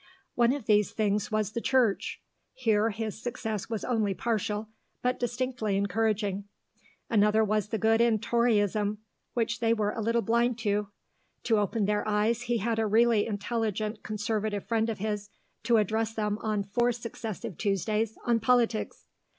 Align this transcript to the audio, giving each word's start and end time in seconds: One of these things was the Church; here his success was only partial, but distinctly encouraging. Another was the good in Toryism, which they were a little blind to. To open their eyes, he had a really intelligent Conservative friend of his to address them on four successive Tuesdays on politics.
One 0.33 0.51
of 0.51 0.65
these 0.65 0.89
things 0.93 1.31
was 1.31 1.51
the 1.51 1.61
Church; 1.61 2.19
here 2.55 2.89
his 2.89 3.21
success 3.21 3.69
was 3.69 3.85
only 3.85 4.15
partial, 4.15 4.67
but 5.03 5.19
distinctly 5.19 5.77
encouraging. 5.77 6.45
Another 7.07 7.43
was 7.43 7.67
the 7.67 7.77
good 7.77 8.01
in 8.01 8.17
Toryism, 8.17 8.97
which 9.35 9.59
they 9.59 9.75
were 9.75 9.91
a 9.91 10.01
little 10.01 10.23
blind 10.23 10.57
to. 10.61 10.87
To 11.43 11.59
open 11.59 11.85
their 11.85 12.07
eyes, 12.07 12.41
he 12.41 12.57
had 12.57 12.79
a 12.79 12.87
really 12.87 13.27
intelligent 13.27 14.01
Conservative 14.01 14.65
friend 14.65 14.89
of 14.89 14.97
his 14.97 15.29
to 15.65 15.77
address 15.77 16.15
them 16.15 16.39
on 16.39 16.63
four 16.63 16.91
successive 16.91 17.55
Tuesdays 17.59 18.17
on 18.25 18.39
politics. 18.39 19.05